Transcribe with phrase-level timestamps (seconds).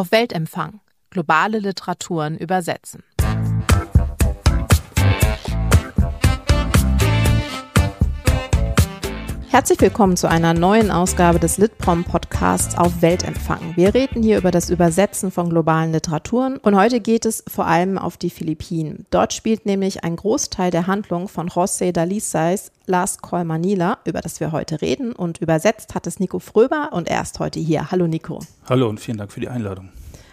[0.00, 0.80] Auf Weltempfang.
[1.10, 3.02] Globale Literaturen übersetzen.
[9.52, 13.72] Herzlich willkommen zu einer neuen Ausgabe des Litprom Podcasts auf Weltempfang.
[13.74, 17.98] Wir reden hier über das Übersetzen von globalen Literaturen und heute geht es vor allem
[17.98, 19.06] auf die Philippinen.
[19.10, 24.38] Dort spielt nämlich ein Großteil der Handlung von José Dalisais Last Call Manila, über das
[24.38, 27.90] wir heute reden und übersetzt hat es Nico Fröber und er ist heute hier.
[27.90, 28.38] Hallo Nico.
[28.68, 29.88] Hallo und vielen Dank für die Einladung.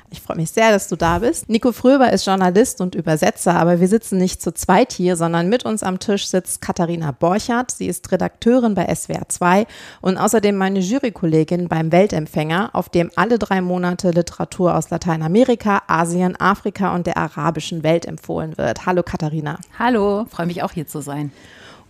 [0.10, 1.50] Ich freue mich sehr, dass du da bist.
[1.50, 5.66] Nico Fröber ist Journalist und Übersetzer, aber wir sitzen nicht zu zweit hier, sondern mit
[5.66, 7.72] uns am Tisch sitzt Katharina Borchardt.
[7.72, 9.68] Sie ist Redakteurin bei SWR 2
[10.00, 16.40] und außerdem meine Jurykollegin beim Weltempfänger, auf dem alle drei Monate Literatur aus Lateinamerika, Asien,
[16.40, 18.86] Afrika und der arabischen Welt empfohlen wird.
[18.86, 19.60] Hallo Katharina.
[19.78, 21.34] Hallo, freue mich auch hier zu sein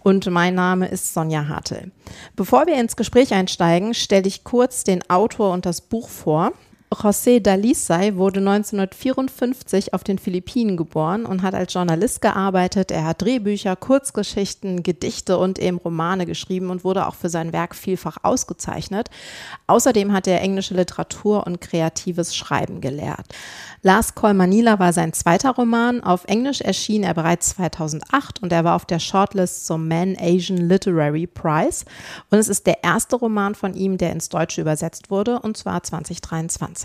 [0.02, 1.92] und mein Name ist Sonja Hartel.
[2.36, 6.54] Bevor wir ins Gespräch einsteigen, stelle ich kurz den Autor und das Buch vor.
[6.90, 12.92] José Dalisay wurde 1954 auf den Philippinen geboren und hat als Journalist gearbeitet.
[12.92, 17.76] Er hat Drehbücher, Kurzgeschichten, Gedichte und eben Romane geschrieben und wurde auch für sein Werk
[17.76, 19.10] vielfach ausgezeichnet.
[19.68, 23.36] Außerdem hat er englische Literatur und kreatives Schreiben gelehrt.
[23.82, 26.02] Last Call Manila war sein zweiter Roman.
[26.02, 30.70] Auf Englisch erschien er bereits 2008 und er war auf der Shortlist zum Man Asian
[30.70, 31.84] Literary Prize.
[32.32, 35.84] Und es ist der erste Roman von ihm, der ins Deutsche übersetzt wurde, und zwar
[35.84, 36.77] 2023.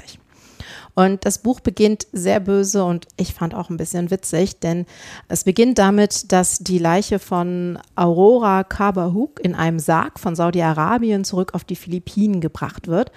[0.95, 4.85] Und das Buch beginnt sehr böse und ich fand auch ein bisschen witzig, denn
[5.29, 11.55] es beginnt damit, dass die Leiche von Aurora Kabahuk in einem Sarg von Saudi-Arabien zurück
[11.55, 13.11] auf die Philippinen gebracht wird.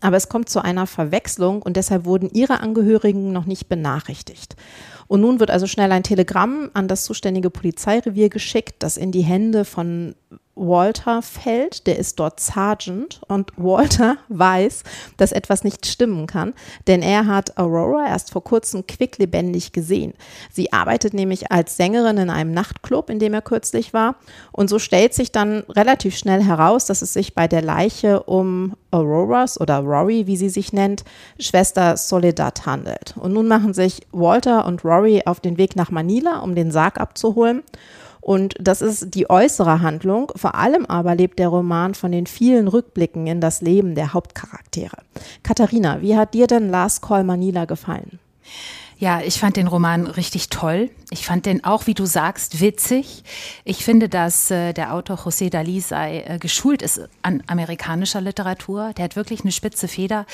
[0.00, 4.56] Aber es kommt zu einer Verwechslung und deshalb wurden ihre Angehörigen noch nicht benachrichtigt.
[5.08, 9.22] Und nun wird also schnell ein Telegramm an das zuständige Polizeirevier geschickt, das in die
[9.22, 10.14] Hände von
[10.54, 14.82] Walter fällt, der ist dort Sergeant und Walter weiß,
[15.16, 16.52] dass etwas nicht stimmen kann,
[16.86, 20.12] denn er hat Aurora erst vor kurzem quicklebendig gesehen.
[20.50, 24.16] Sie arbeitet nämlich als Sängerin in einem Nachtclub, in dem er kürzlich war
[24.52, 28.74] und so stellt sich dann relativ schnell heraus, dass es sich bei der Leiche um
[28.90, 31.04] Auroras oder Rory, wie sie sich nennt,
[31.38, 33.14] Schwester Soledad handelt.
[33.16, 37.00] Und nun machen sich Walter und Rory auf den Weg nach Manila, um den Sarg
[37.00, 37.62] abzuholen
[38.22, 40.32] und das ist die äußere Handlung.
[40.36, 44.96] Vor allem aber lebt der Roman von den vielen Rückblicken in das Leben der Hauptcharaktere.
[45.42, 48.20] Katharina, wie hat dir denn Last Call Manila gefallen?
[48.98, 50.88] Ja, ich fand den Roman richtig toll.
[51.10, 53.24] Ich fand den auch, wie du sagst, witzig.
[53.64, 58.92] Ich finde, dass äh, der Autor José Dalí sei äh, geschult ist an amerikanischer Literatur.
[58.96, 60.24] Der hat wirklich eine spitze Feder.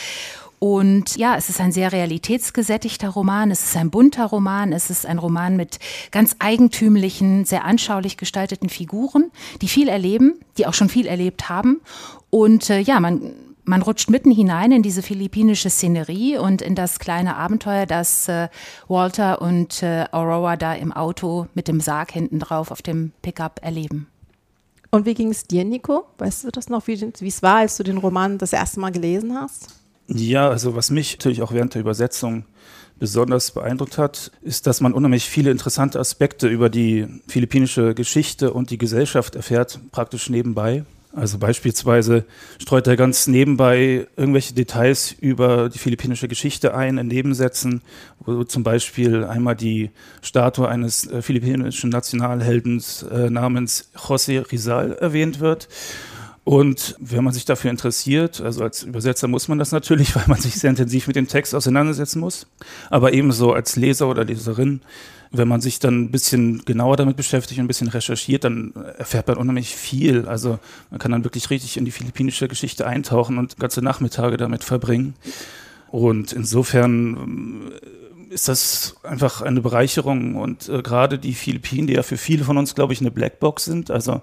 [0.58, 5.06] Und ja, es ist ein sehr realitätsgesättigter Roman, es ist ein bunter Roman, es ist
[5.06, 5.78] ein Roman mit
[6.10, 9.30] ganz eigentümlichen, sehr anschaulich gestalteten Figuren,
[9.62, 11.80] die viel erleben, die auch schon viel erlebt haben.
[12.30, 13.32] Und äh, ja, man,
[13.64, 18.48] man rutscht mitten hinein in diese philippinische Szenerie und in das kleine Abenteuer, das äh,
[18.88, 23.60] Walter und äh, Aurora da im Auto mit dem Sarg hinten drauf auf dem Pickup
[23.62, 24.08] erleben.
[24.90, 26.06] Und wie ging es dir, Nico?
[26.16, 29.38] Weißt du das noch, wie es war, als du den Roman das erste Mal gelesen
[29.38, 29.77] hast?
[30.08, 32.44] Ja, also was mich natürlich auch während der Übersetzung
[32.98, 38.70] besonders beeindruckt hat, ist, dass man unheimlich viele interessante Aspekte über die philippinische Geschichte und
[38.70, 40.84] die Gesellschaft erfährt, praktisch nebenbei.
[41.12, 42.24] Also beispielsweise
[42.58, 47.82] streut er ganz nebenbei irgendwelche Details über die philippinische Geschichte ein in Nebensätzen,
[48.20, 49.90] wo zum Beispiel einmal die
[50.22, 55.68] Statue eines äh, philippinischen Nationalheldens äh, namens José Rizal erwähnt wird.
[56.48, 60.40] Und wenn man sich dafür interessiert, also als Übersetzer muss man das natürlich, weil man
[60.40, 62.46] sich sehr intensiv mit dem Text auseinandersetzen muss,
[62.88, 64.80] aber ebenso als Leser oder Leserin,
[65.30, 69.28] wenn man sich dann ein bisschen genauer damit beschäftigt und ein bisschen recherchiert, dann erfährt
[69.28, 70.26] man unheimlich viel.
[70.26, 70.58] Also
[70.90, 75.16] man kann dann wirklich richtig in die philippinische Geschichte eintauchen und ganze Nachmittage damit verbringen.
[75.90, 77.72] Und insofern
[78.30, 82.58] ist das einfach eine Bereicherung und äh, gerade die Philippinen, die ja für viele von
[82.58, 83.90] uns, glaube ich, eine Blackbox sind.
[83.90, 84.22] Also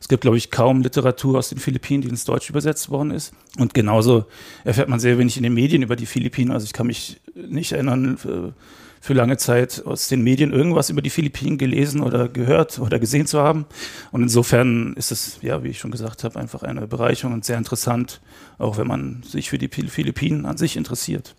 [0.00, 3.32] es gibt, glaube ich, kaum Literatur aus den Philippinen, die ins Deutsche übersetzt worden ist.
[3.58, 4.26] Und genauso
[4.64, 6.50] erfährt man sehr wenig in den Medien über die Philippinen.
[6.50, 8.54] Also ich kann mich nicht erinnern, für,
[9.00, 13.26] für lange Zeit aus den Medien irgendwas über die Philippinen gelesen oder gehört oder gesehen
[13.26, 13.66] zu haben.
[14.12, 17.58] Und insofern ist es, ja, wie ich schon gesagt habe, einfach eine Bereicherung und sehr
[17.58, 18.20] interessant,
[18.58, 21.34] auch wenn man sich für die Philippinen an sich interessiert.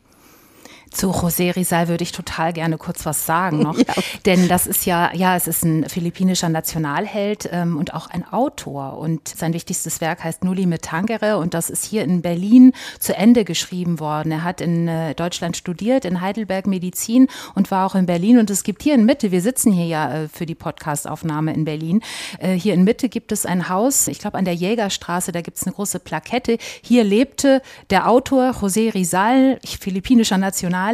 [0.96, 3.76] Zu José Rizal würde ich total gerne kurz was sagen noch.
[3.86, 3.94] Ja.
[4.26, 8.98] Denn das ist ja, ja, es ist ein philippinischer Nationalheld ähm, und auch ein Autor.
[8.98, 13.16] Und sein wichtigstes Werk heißt Nuli mit Tangere und das ist hier in Berlin zu
[13.16, 14.32] Ende geschrieben worden.
[14.32, 18.40] Er hat in äh, Deutschland studiert, in Heidelberg Medizin und war auch in Berlin.
[18.40, 21.66] Und es gibt hier in Mitte, wir sitzen hier ja äh, für die Podcastaufnahme in
[21.66, 22.02] Berlin,
[22.40, 25.58] äh, hier in Mitte gibt es ein Haus, ich glaube an der Jägerstraße, da gibt
[25.58, 26.58] es eine große Plakette.
[26.82, 30.85] Hier lebte der Autor José Rizal, philippinischer Nationalheld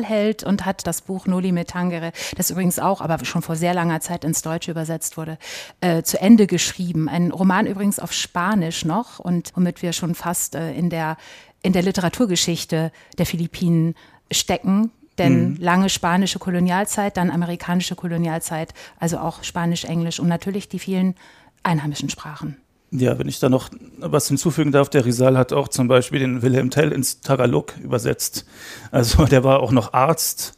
[0.44, 4.00] und hat das Buch Noli Me Tangere, das übrigens auch, aber schon vor sehr langer
[4.00, 5.38] Zeit ins Deutsche übersetzt wurde,
[5.82, 7.10] äh, zu Ende geschrieben.
[7.10, 11.18] Ein Roman übrigens auf Spanisch noch und womit wir schon fast äh, in der
[11.64, 13.94] in der Literaturgeschichte der Philippinen
[14.32, 15.58] stecken, denn mhm.
[15.60, 21.16] lange spanische Kolonialzeit, dann amerikanische Kolonialzeit, also auch Spanisch, Englisch und natürlich die vielen
[21.64, 22.58] einheimischen Sprachen.
[22.94, 26.42] Ja, wenn ich da noch was hinzufügen darf, der Rizal hat auch zum Beispiel den
[26.42, 28.46] Wilhelm Tell ins Tagalog übersetzt.
[28.92, 30.58] Also der war auch noch Arzt,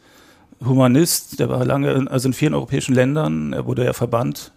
[0.66, 4.52] Humanist, der war lange, also in vielen europäischen Ländern, er wurde ja verbannt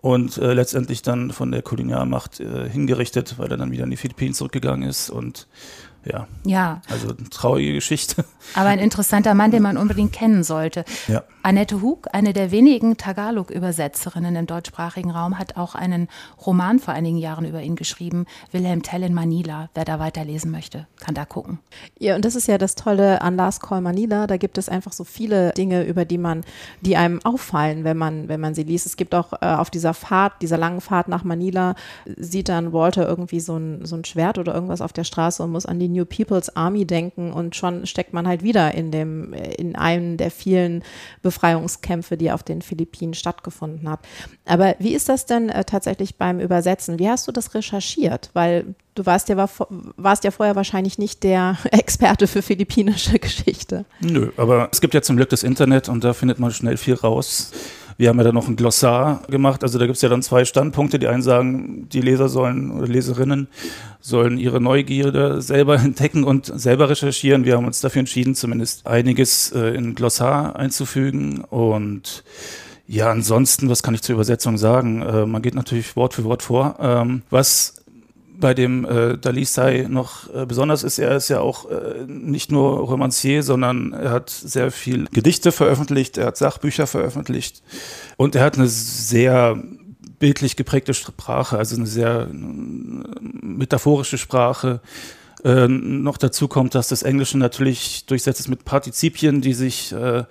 [0.00, 3.96] und äh, letztendlich dann von der Kolonialmacht äh, hingerichtet, weil er dann wieder in die
[3.96, 5.46] Philippinen zurückgegangen ist und
[6.04, 6.26] ja.
[6.44, 6.80] Ja.
[6.88, 8.24] Also eine traurige Geschichte.
[8.54, 10.84] Aber ein interessanter Mann, den man unbedingt kennen sollte.
[11.08, 11.24] Ja.
[11.42, 16.08] Annette Hug, eine der wenigen Tagalog-Übersetzerinnen im deutschsprachigen Raum, hat auch einen
[16.44, 19.70] Roman vor einigen Jahren über ihn geschrieben, Wilhelm Tell in Manila.
[19.74, 21.58] Wer da weiterlesen möchte, kann da gucken.
[21.98, 24.26] Ja, und das ist ja das Tolle an Last Call Manila.
[24.26, 26.44] Da gibt es einfach so viele Dinge, über die man,
[26.82, 28.86] die einem auffallen, wenn man, wenn man sie liest.
[28.86, 31.74] Es gibt auch äh, auf dieser Fahrt, dieser langen Fahrt nach Manila,
[32.16, 35.52] sieht dann Walter irgendwie so ein, so ein Schwert oder irgendwas auf der Straße und
[35.52, 39.32] muss an die New People's Army denken und schon steckt man halt wieder in dem,
[39.32, 40.82] in einem der vielen
[41.22, 44.00] Befreiungskämpfe, die auf den Philippinen stattgefunden hat.
[44.44, 46.98] Aber wie ist das denn äh, tatsächlich beim Übersetzen?
[46.98, 48.30] Wie hast du das recherchiert?
[48.32, 49.50] Weil du warst ja, war,
[49.96, 53.84] warst ja vorher wahrscheinlich nicht der Experte für philippinische Geschichte.
[54.00, 56.94] Nö, aber es gibt ja zum Glück das Internet und da findet man schnell viel
[56.94, 57.52] raus.
[58.00, 59.62] Wir haben ja dann noch ein Glossar gemacht.
[59.62, 60.98] Also da gibt es ja dann zwei Standpunkte.
[60.98, 63.48] Die einen sagen, die Leser sollen oder Leserinnen
[64.00, 67.44] sollen ihre Neugierde selber entdecken und selber recherchieren.
[67.44, 71.44] Wir haben uns dafür entschieden, zumindest einiges äh, in Glossar einzufügen.
[71.44, 72.24] Und
[72.86, 75.02] ja, ansonsten, was kann ich zur Übersetzung sagen?
[75.02, 76.76] Äh, man geht natürlich Wort für Wort vor.
[76.80, 77.79] Ähm, was
[78.40, 82.78] bei dem äh, Dalisai noch äh, besonders ist, er ist ja auch äh, nicht nur
[82.78, 87.62] Romancier, sondern er hat sehr viel Gedichte veröffentlicht, er hat Sachbücher veröffentlicht
[88.16, 89.62] und er hat eine sehr
[90.18, 92.34] bildlich geprägte Sprache, also eine sehr äh,
[93.42, 94.80] metaphorische Sprache.
[95.42, 100.24] Äh, noch dazu kommt, dass das Englische natürlich durchsetzt ist mit Partizipien, die sich äh,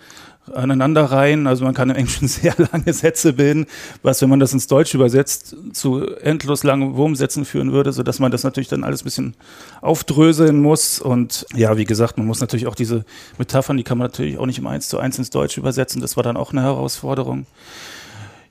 [0.54, 1.48] aneinanderreihen.
[1.48, 3.66] Also man kann im Englischen sehr lange Sätze bilden,
[4.02, 8.32] was, wenn man das ins Deutsche übersetzt, zu endlos langen Wurmsätzen führen würde, sodass man
[8.32, 9.36] das natürlich dann alles ein bisschen
[9.82, 11.00] aufdröseln muss.
[11.00, 13.06] Und ja, wie gesagt, man muss natürlich auch diese
[13.38, 16.02] Metaphern, die kann man natürlich auch nicht im Eins zu eins ins Deutsche übersetzen.
[16.02, 17.46] Das war dann auch eine Herausforderung.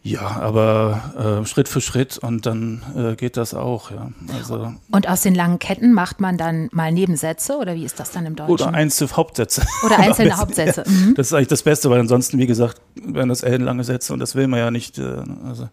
[0.09, 4.11] Ja, aber äh, Schritt für Schritt und dann äh, geht das auch, ja.
[4.35, 8.11] Also, und aus den langen Ketten macht man dann mal Nebensätze oder wie ist das
[8.11, 8.53] dann im Deutschen?
[8.53, 9.67] Oder einzelne Hauptsätze.
[9.85, 10.85] Oder einzelne Hauptsätze.
[10.87, 11.15] Mhm.
[11.15, 14.35] Das ist eigentlich das Beste, weil ansonsten, wie gesagt, werden das ellenlange Sätze und das
[14.35, 14.99] will man ja nicht.
[14.99, 15.69] Äh, also,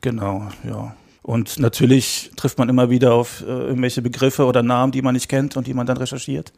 [0.00, 0.94] genau, ja.
[1.26, 5.28] Und natürlich trifft man immer wieder auf äh, irgendwelche Begriffe oder Namen, die man nicht
[5.28, 6.52] kennt und die man dann recherchiert.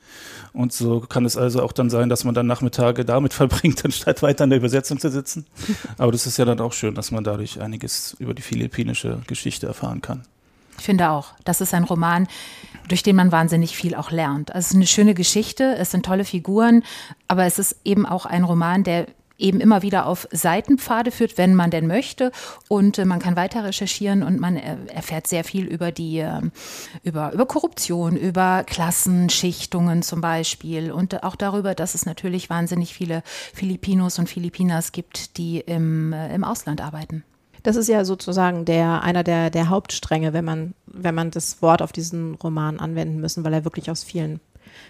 [0.53, 4.21] Und so kann es also auch dann sein, dass man dann Nachmittage damit verbringt, anstatt
[4.21, 5.47] weiter in der Übersetzung zu sitzen.
[5.97, 9.67] Aber das ist ja dann auch schön, dass man dadurch einiges über die philippinische Geschichte
[9.67, 10.25] erfahren kann.
[10.79, 12.29] Ich finde auch, das ist ein Roman,
[12.89, 14.55] durch den man wahnsinnig viel auch lernt.
[14.55, 16.83] Also es ist eine schöne Geschichte, es sind tolle Figuren,
[17.27, 19.07] aber es ist eben auch ein Roman, der
[19.39, 22.33] eben immer wieder auf Seitenpfade führt, wenn man denn möchte.
[22.69, 26.43] Und äh, man kann weiter recherchieren und man äh, erfährt sehr viel über die, äh,
[27.05, 33.23] über, über Korruption, über Klassenschichtungen zum Beispiel und auch darüber, dass es natürlich wahnsinnig viele
[33.55, 37.25] Filipinos und Filipinas gibt, die im, äh, im Ausland arbeiten.
[37.63, 41.83] Das ist ja sozusagen der, einer der, der Hauptstränge, wenn man, wenn man das Wort
[41.83, 44.41] auf diesen Roman anwenden müssen, weil er wirklich aus vielen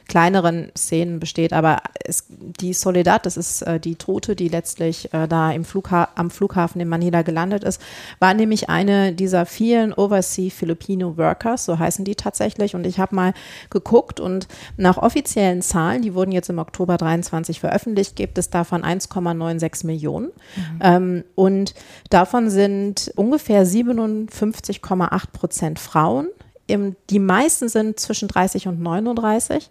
[0.08, 1.52] kleineren Szenen besteht.
[1.52, 6.08] Aber es, die Soledad, das ist äh, die Tote, die letztlich äh, da im Flugha
[6.14, 7.80] am Flughafen in Manila gelandet ist,
[8.18, 12.74] war nämlich eine dieser vielen Overseas Filipino Workers, so heißen die tatsächlich.
[12.74, 13.34] Und ich habe mal
[13.70, 18.82] geguckt und nach offiziellen Zahlen, die wurden jetzt im Oktober 23 veröffentlicht, gibt es davon
[18.82, 20.26] 1,96 Millionen.
[20.26, 20.80] Mhm.
[20.80, 21.74] Ähm, und
[22.10, 26.28] davon sind ungefähr 57,8 Prozent Frauen
[26.68, 29.70] die meisten sind zwischen 30 und 39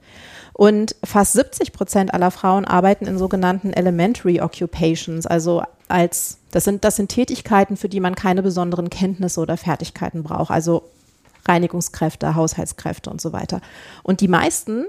[0.54, 6.84] und fast 70 Prozent aller Frauen arbeiten in sogenannten Elementary Occupations, also als das sind
[6.84, 10.84] das sind Tätigkeiten, für die man keine besonderen Kenntnisse oder Fertigkeiten braucht, also
[11.48, 13.62] Reinigungskräfte, Haushaltskräfte und so weiter.
[14.04, 14.86] Und die meisten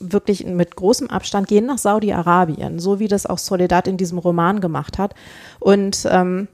[0.00, 4.60] wirklich mit großem Abstand, gehen nach Saudi-Arabien, so wie das auch Soledad in diesem Roman
[4.60, 5.14] gemacht hat.
[5.60, 6.48] Und ähm,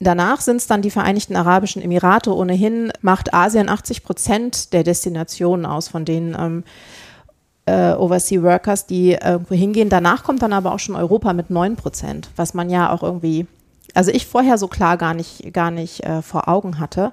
[0.00, 2.34] Danach sind es dann die Vereinigten Arabischen Emirate.
[2.34, 6.64] Ohnehin macht Asien 80 Prozent der Destinationen aus, von denen ähm,
[7.66, 9.88] äh, Overseas Workers, die irgendwo hingehen.
[9.88, 13.46] Danach kommt dann aber auch schon Europa mit 9 Prozent, was man ja auch irgendwie,
[13.92, 17.12] also ich vorher so klar gar nicht, gar nicht äh, vor Augen hatte.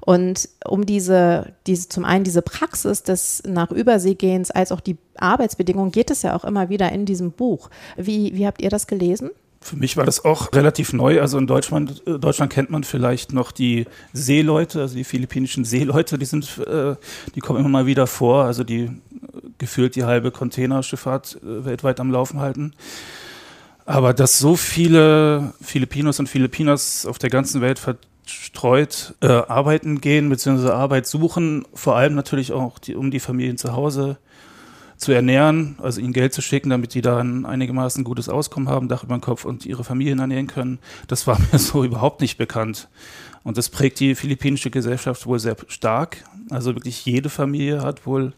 [0.00, 5.92] Und um diese, diese, zum einen diese Praxis des nach Überseegehens als auch die Arbeitsbedingungen
[5.92, 7.70] geht es ja auch immer wieder in diesem Buch.
[7.96, 9.30] Wie, wie habt ihr das gelesen?
[9.64, 11.22] Für mich war das auch relativ neu.
[11.22, 16.18] Also in Deutschland, äh, Deutschland kennt man vielleicht noch die Seeleute, also die philippinischen Seeleute,
[16.18, 16.96] die sind, äh,
[17.34, 18.90] die kommen immer mal wieder vor, also die äh,
[19.56, 22.74] gefühlt die halbe Containerschifffahrt weltweit am Laufen halten.
[23.86, 30.28] Aber dass so viele Filipinos und Filipinas auf der ganzen Welt verstreut äh, arbeiten gehen,
[30.28, 34.18] beziehungsweise Arbeit suchen, vor allem natürlich auch die, um die Familien zu Hause
[35.04, 38.88] zu ernähren, also ihnen Geld zu schicken, damit die da ein einigermaßen gutes Auskommen haben,
[38.88, 40.78] Dach über den Kopf und ihre Familien ernähren können.
[41.08, 42.88] Das war mir so überhaupt nicht bekannt.
[43.42, 46.24] Und das prägt die philippinische Gesellschaft wohl sehr stark.
[46.48, 48.32] Also wirklich jede Familie hat wohl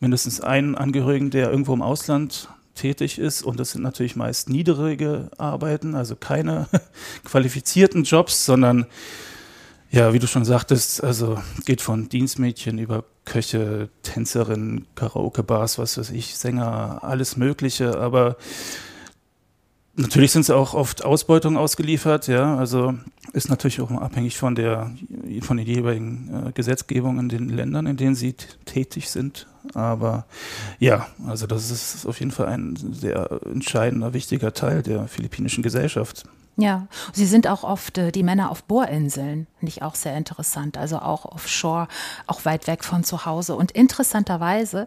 [0.00, 3.42] mindestens einen Angehörigen, der irgendwo im Ausland tätig ist.
[3.42, 6.66] Und das sind natürlich meist niedrige Arbeiten, also keine
[7.24, 8.86] qualifizierten Jobs, sondern
[9.94, 16.10] ja, wie du schon sagtest, also geht von Dienstmädchen über Köche, Tänzerinnen, Karaoke-Bars, was weiß
[16.10, 18.00] ich, Sänger, alles Mögliche.
[18.00, 18.36] Aber
[19.94, 22.56] natürlich sind sie auch oft Ausbeutung ausgeliefert, ja.
[22.56, 22.94] Also
[23.32, 24.90] ist natürlich auch abhängig von der
[25.42, 28.32] von den jeweiligen äh, Gesetzgebungen in den Ländern, in denen sie
[28.64, 29.46] tätig sind.
[29.74, 30.26] Aber
[30.80, 36.24] ja, also das ist auf jeden Fall ein sehr entscheidender, wichtiger Teil der philippinischen Gesellschaft.
[36.56, 40.78] Ja, sie sind auch oft äh, die Männer auf Bohrinseln, ich auch sehr interessant.
[40.78, 41.88] Also auch offshore,
[42.26, 43.56] auch weit weg von zu Hause.
[43.56, 44.86] Und interessanterweise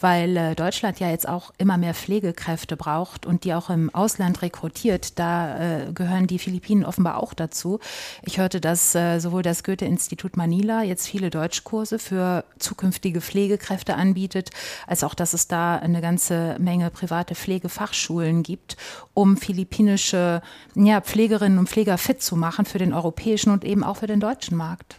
[0.00, 4.42] weil äh, Deutschland ja jetzt auch immer mehr Pflegekräfte braucht und die auch im Ausland
[4.42, 5.18] rekrutiert.
[5.18, 7.80] Da äh, gehören die Philippinen offenbar auch dazu.
[8.22, 14.50] Ich hörte, dass äh, sowohl das Goethe-Institut Manila jetzt viele Deutschkurse für zukünftige Pflegekräfte anbietet,
[14.86, 18.76] als auch, dass es da eine ganze Menge private Pflegefachschulen gibt,
[19.14, 20.42] um philippinische
[20.74, 24.20] ja, Pflegerinnen und Pfleger fit zu machen für den europäischen und eben auch für den
[24.20, 24.98] deutschen Markt.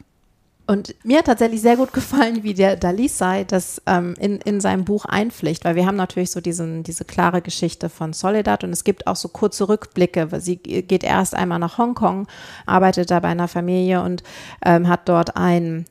[0.70, 4.86] Und mir hat tatsächlich sehr gut gefallen, wie der Dalisai das ähm, in, in seinem
[4.86, 8.84] Buch einpflicht, weil wir haben natürlich so diesen, diese klare Geschichte von Soledad und es
[8.84, 10.28] gibt auch so kurze Rückblicke.
[10.40, 12.28] Sie geht erst einmal nach Hongkong,
[12.68, 14.22] arbeitet da bei einer Familie und
[14.64, 15.86] ähm, hat dort ein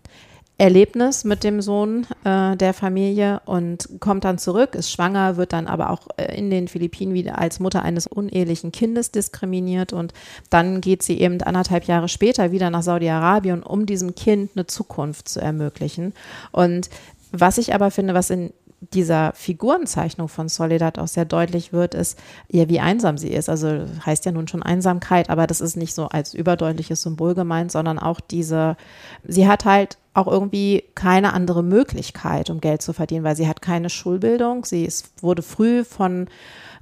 [0.60, 5.68] Erlebnis mit dem Sohn äh, der Familie und kommt dann zurück, ist schwanger, wird dann
[5.68, 10.12] aber auch äh, in den Philippinen wieder als Mutter eines unehelichen Kindes diskriminiert und
[10.50, 15.28] dann geht sie eben anderthalb Jahre später wieder nach Saudi-Arabien, um diesem Kind eine Zukunft
[15.28, 16.12] zu ermöglichen.
[16.50, 16.90] Und
[17.30, 22.18] was ich aber finde, was in dieser Figurenzeichnung von Soledad auch sehr deutlich wird, ist,
[22.49, 23.49] ja, wie einsam sie ist.
[23.49, 27.73] Also heißt ja nun schon Einsamkeit, aber das ist nicht so als überdeutliches Symbol gemeint,
[27.73, 28.76] sondern auch diese,
[29.25, 33.62] sie hat halt auch irgendwie keine andere Möglichkeit, um Geld zu verdienen, weil sie hat
[33.62, 34.64] keine Schulbildung.
[34.64, 36.28] Sie ist, wurde früh von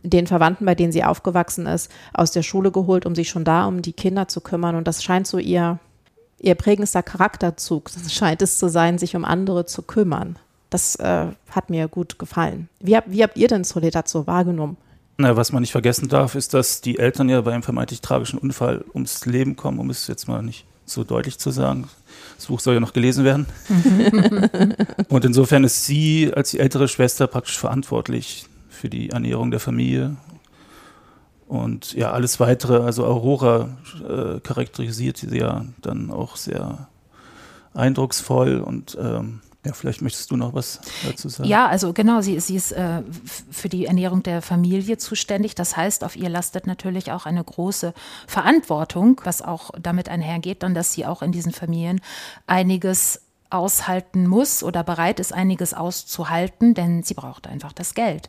[0.02, 3.66] den Verwandten, bei denen sie aufgewachsen ist, aus der Schule geholt, um sich schon da
[3.66, 4.76] um die Kinder zu kümmern.
[4.76, 5.78] Und das scheint so ihr,
[6.38, 10.38] ihr prägendster Charakterzug, das scheint es zu sein, sich um andere zu kümmern.
[10.76, 12.68] Das äh, hat mir gut gefallen.
[12.80, 14.76] Wie, wie habt ihr denn Soledad so wahrgenommen?
[15.16, 18.38] Na, was man nicht vergessen darf, ist, dass die Eltern ja bei einem vermeintlich tragischen
[18.38, 21.88] Unfall ums Leben kommen, um es jetzt mal nicht so deutlich zu sagen.
[22.36, 23.46] Das Buch soll ja noch gelesen werden.
[25.08, 30.16] und insofern ist sie als die ältere Schwester praktisch verantwortlich für die Ernährung der Familie.
[31.48, 36.88] Und ja, alles weitere, also Aurora äh, charakterisiert sie ja dann auch sehr
[37.72, 41.48] eindrucksvoll und ähm, ja, vielleicht möchtest du noch was dazu sagen.
[41.48, 43.02] Ja, also genau, sie, sie ist äh,
[43.50, 45.56] für die Ernährung der Familie zuständig.
[45.56, 47.92] Das heißt, auf ihr lastet natürlich auch eine große
[48.28, 52.00] Verantwortung, was auch damit einhergeht, dann, dass sie auch in diesen Familien
[52.46, 58.28] einiges aushalten muss oder bereit ist, einiges auszuhalten, denn sie braucht einfach das Geld.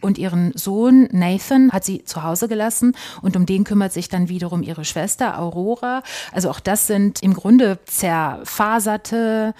[0.00, 4.28] Und ihren Sohn Nathan hat sie zu Hause gelassen und um den kümmert sich dann
[4.28, 6.02] wiederum ihre Schwester Aurora.
[6.32, 9.54] Also auch das sind im Grunde zerfaserte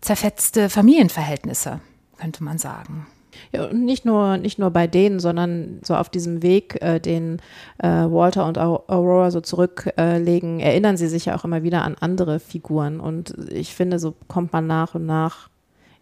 [0.00, 1.80] zerfetzte Familienverhältnisse,
[2.18, 3.06] könnte man sagen.
[3.52, 7.40] Ja, und nicht nur, nicht nur bei denen, sondern so auf diesem Weg, äh, den
[7.78, 11.96] äh, Walter und Aurora so zurücklegen, äh, erinnern sie sich ja auch immer wieder an
[12.00, 13.00] andere Figuren.
[13.00, 15.48] Und ich finde, so kommt man nach und nach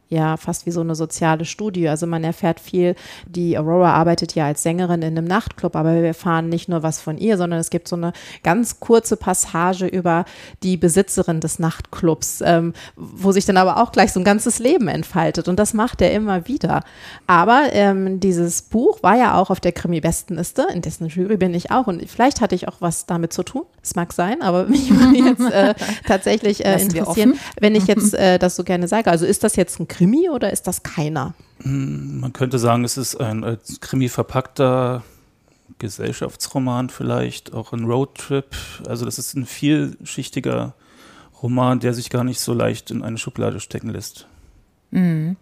[0.09, 1.89] ja fast wie so eine soziale Studie.
[1.89, 2.95] Also man erfährt viel,
[3.27, 7.01] die Aurora arbeitet ja als Sängerin in einem Nachtclub, aber wir erfahren nicht nur was
[7.01, 10.25] von ihr, sondern es gibt so eine ganz kurze Passage über
[10.63, 14.89] die Besitzerin des Nachtclubs, ähm, wo sich dann aber auch gleich so ein ganzes Leben
[14.89, 16.83] entfaltet und das macht er immer wieder.
[17.27, 21.71] Aber ähm, dieses Buch war ja auch auf der Krimi-Bestenliste, in dessen Jury bin ich
[21.71, 23.63] auch und vielleicht hatte ich auch was damit zu tun.
[23.83, 25.75] Es mag sein, aber mich würde jetzt äh,
[26.07, 29.11] tatsächlich äh, interessieren, wenn ich jetzt äh, das so gerne sage.
[29.11, 31.35] Also ist das jetzt ein Krimi oder ist das keiner?
[31.63, 35.03] Hm, man könnte sagen, es ist ein als Krimi verpackter
[35.79, 38.55] Gesellschaftsroman vielleicht, auch ein Roadtrip.
[38.87, 40.75] Also das ist ein vielschichtiger
[41.43, 44.27] Roman, der sich gar nicht so leicht in eine Schublade stecken lässt.
[44.91, 45.37] Mhm.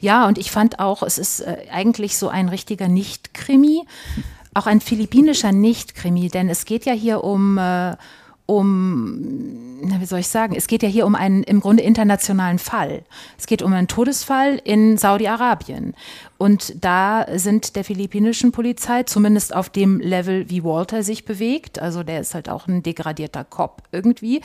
[0.00, 3.84] Ja, und ich fand auch, es ist äh, eigentlich so ein richtiger Nicht-Krimi,
[4.54, 7.96] auch ein philippinischer Nicht-Krimi, denn es geht ja hier um äh,
[8.46, 12.58] um, na, wie soll ich sagen, es geht ja hier um einen im Grunde internationalen
[12.58, 13.02] Fall.
[13.36, 15.94] Es geht um einen Todesfall in Saudi-Arabien.
[16.38, 22.02] Und da sind der philippinischen Polizei, zumindest auf dem Level, wie Walter sich bewegt, also
[22.02, 24.42] der ist halt auch ein degradierter Cop irgendwie,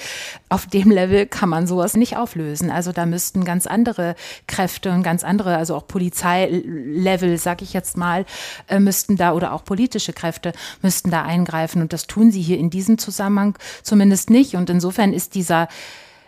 [0.47, 2.71] auf dem Level kann man sowas nicht auflösen.
[2.71, 4.15] Also da müssten ganz andere
[4.47, 8.25] Kräfte und ganz andere, also auch Polizeilevel, sag ich jetzt mal,
[8.69, 11.81] äh, müssten da oder auch politische Kräfte müssten da eingreifen.
[11.81, 13.57] Und das tun sie hier in diesem Zusammenhang
[13.91, 14.55] zumindest nicht.
[14.55, 15.67] Und insofern ist dieser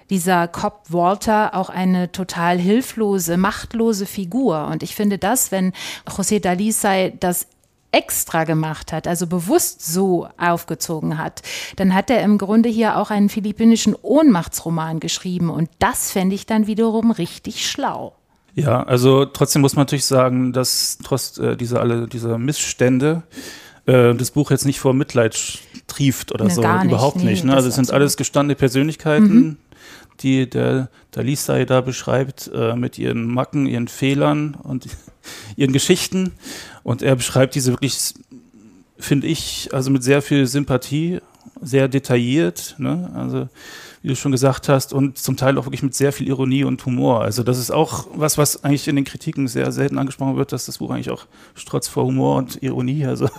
[0.09, 4.67] dieser Cop Walter auch eine total hilflose, machtlose Figur.
[4.67, 5.71] Und ich finde das, wenn
[6.05, 7.47] José Dalisay das
[7.93, 11.41] extra gemacht hat, also bewusst so aufgezogen hat,
[11.77, 15.49] dann hat er im Grunde hier auch einen philippinischen Ohnmachtsroman geschrieben.
[15.49, 18.13] Und das fände ich dann wiederum richtig schlau.
[18.55, 23.23] Ja, also trotzdem muss man natürlich sagen, dass trotz äh, dieser alle dieser Missstände
[23.85, 25.37] äh, das Buch jetzt nicht vor Mitleid
[25.87, 27.25] trieft oder ne, so, überhaupt nicht.
[27.25, 27.55] nicht ne?
[27.55, 29.57] Also es sind alles gestandene Persönlichkeiten, mhm
[30.19, 34.87] die der Dalisai da beschreibt, äh, mit ihren Macken, ihren Fehlern und
[35.55, 36.33] ihren Geschichten.
[36.83, 38.13] Und er beschreibt diese wirklich,
[38.97, 41.19] finde ich, also mit sehr viel Sympathie,
[41.61, 43.11] sehr detailliert, ne?
[43.15, 43.47] also
[44.03, 46.85] wie du schon gesagt hast, und zum Teil auch wirklich mit sehr viel Ironie und
[46.85, 47.21] Humor.
[47.21, 50.65] Also das ist auch was, was eigentlich in den Kritiken sehr selten angesprochen wird, dass
[50.65, 53.05] das Buch eigentlich auch strotzt vor Humor und Ironie.
[53.05, 53.29] Also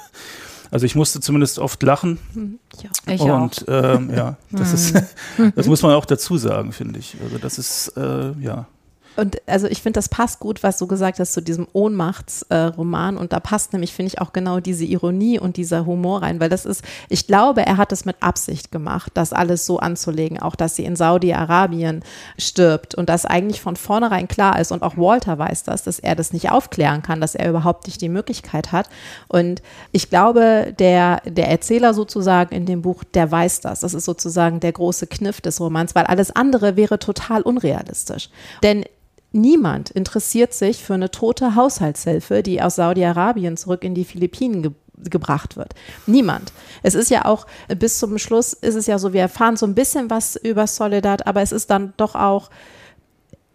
[0.70, 2.18] also ich musste zumindest oft lachen.
[2.32, 4.96] Hm, ja, ich und ähm, ja, das ist,
[5.54, 7.16] das muss man auch dazu sagen, finde ich.
[7.22, 8.66] Also das ist äh, ja
[9.16, 13.16] und also ich finde, das passt gut, was du gesagt hast zu diesem Ohnmachtsroman.
[13.16, 16.40] Äh, und da passt nämlich, finde ich, auch genau diese Ironie und dieser Humor rein,
[16.40, 20.40] weil das ist, ich glaube, er hat es mit Absicht gemacht, das alles so anzulegen,
[20.40, 22.02] auch dass sie in Saudi-Arabien
[22.38, 24.72] stirbt und das eigentlich von vornherein klar ist.
[24.72, 28.00] Und auch Walter weiß das, dass er das nicht aufklären kann, dass er überhaupt nicht
[28.00, 28.88] die Möglichkeit hat.
[29.28, 33.80] Und ich glaube, der, der Erzähler sozusagen in dem Buch, der weiß das.
[33.80, 38.30] Das ist sozusagen der große Kniff des Romans, weil alles andere wäre total unrealistisch.
[38.62, 38.84] Denn
[39.36, 44.72] Niemand interessiert sich für eine tote Haushaltshilfe, die aus Saudi-Arabien zurück in die Philippinen ge
[44.96, 45.74] gebracht wird.
[46.06, 46.52] Niemand.
[46.84, 47.46] Es ist ja auch,
[47.78, 51.26] bis zum Schluss ist es ja so, wir erfahren so ein bisschen was über Soledad,
[51.26, 52.48] aber es ist dann doch auch,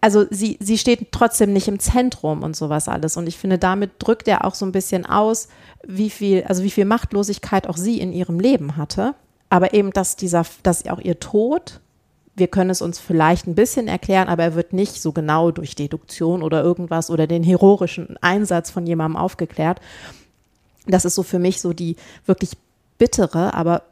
[0.02, 3.16] also sie, sie steht trotzdem nicht im Zentrum und sowas alles.
[3.16, 5.48] Und ich finde, damit drückt er auch so ein bisschen aus,
[5.82, 9.14] wie viel, also wie viel Machtlosigkeit auch sie in ihrem Leben hatte.
[9.48, 11.79] Aber eben, dass dieser, dass auch ihr Tod
[12.40, 15.76] wir können es uns vielleicht ein bisschen erklären, aber er wird nicht so genau durch
[15.76, 19.80] Deduktion oder irgendwas oder den heroischen Einsatz von jemandem aufgeklärt.
[20.86, 21.94] Das ist so für mich so die
[22.26, 22.56] wirklich
[22.98, 23.82] bittere, aber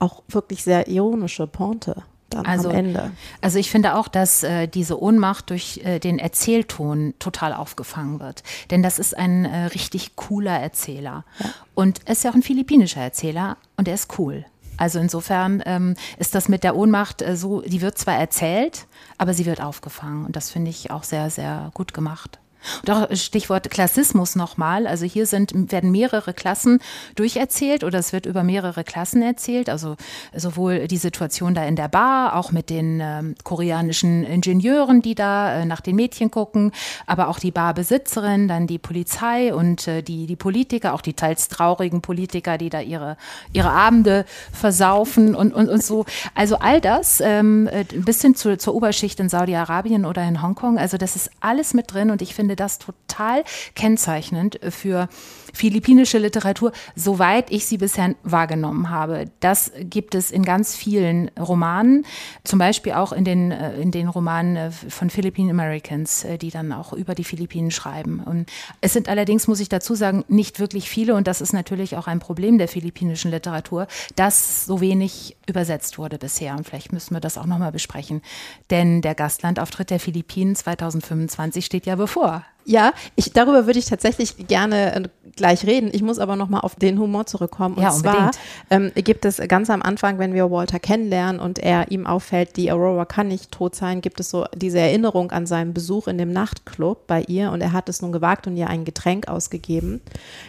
[0.00, 2.02] auch wirklich sehr ironische Pointe.
[2.30, 3.12] Dann also, am Ende.
[3.42, 8.42] also ich finde auch, dass äh, diese Ohnmacht durch äh, den Erzählton total aufgefangen wird.
[8.70, 11.24] Denn das ist ein äh, richtig cooler Erzähler.
[11.38, 11.50] Ja.
[11.74, 14.44] Und er ist ja auch ein philippinischer Erzähler und er ist cool.
[14.76, 18.86] Also insofern ähm, ist das mit der Ohnmacht äh, so, die wird zwar erzählt,
[19.18, 20.26] aber sie wird aufgefangen.
[20.26, 22.38] Und das finde ich auch sehr, sehr gut gemacht.
[22.86, 24.86] Und Stichwort Klassismus nochmal.
[24.86, 26.80] Also hier sind, werden mehrere Klassen
[27.16, 29.68] durcherzählt oder es wird über mehrere Klassen erzählt.
[29.68, 29.96] Also
[30.34, 35.60] sowohl die Situation da in der Bar, auch mit den ähm, koreanischen Ingenieuren, die da
[35.60, 36.72] äh, nach den Mädchen gucken,
[37.06, 41.48] aber auch die Barbesitzerin, dann die Polizei und äh, die, die Politiker, auch die teils
[41.48, 43.16] traurigen Politiker, die da ihre,
[43.52, 46.04] ihre Abende versaufen und, und, und so.
[46.34, 50.78] Also all das, ähm, äh, ein bisschen zu, zur Oberschicht in Saudi-Arabien oder in Hongkong.
[50.78, 55.08] Also das ist alles mit drin und ich finde, finde das total kennzeichnend für
[55.54, 59.26] philippinische Literatur, soweit ich sie bisher wahrgenommen habe.
[59.40, 62.04] Das gibt es in ganz vielen Romanen,
[62.42, 66.50] zum Beispiel auch in den, äh, in den Romanen äh, von Philippine Americans, äh, die
[66.50, 68.20] dann auch über die Philippinen schreiben.
[68.20, 71.96] Und es sind allerdings, muss ich dazu sagen, nicht wirklich viele und das ist natürlich
[71.96, 73.86] auch ein Problem der philippinischen Literatur,
[74.16, 76.56] dass so wenig übersetzt wurde bisher.
[76.56, 78.22] Und vielleicht müssen wir das auch nochmal besprechen.
[78.70, 82.44] Denn der Gastlandauftritt der Philippinen 2025 steht ja bevor.
[82.64, 85.90] Ja, ich, darüber würde ich tatsächlich gerne äh, gleich reden.
[85.92, 87.76] Ich muss aber nochmal auf den Humor zurückkommen.
[87.76, 88.30] Und Ja, zwar
[88.70, 92.72] ähm, gibt es ganz am Anfang, wenn wir Walter kennenlernen und er ihm auffällt, die
[92.72, 96.32] Aurora kann nicht tot sein, gibt es so diese Erinnerung an seinen Besuch in dem
[96.32, 100.00] Nachtclub bei ihr und er hat es nun gewagt und ihr ein Getränk ausgegeben,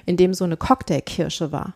[0.06, 1.73] in dem so eine Cocktailkirsche war.